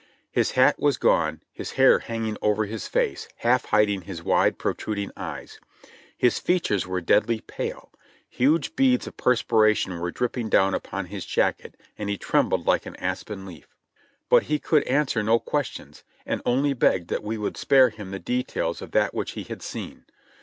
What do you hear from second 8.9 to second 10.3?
of perspiration were